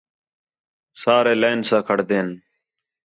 [1.01, 2.27] سارے لائن سا کھڑدین